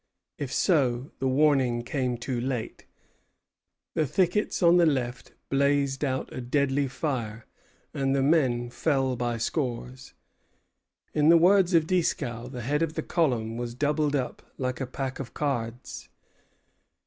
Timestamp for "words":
11.37-11.75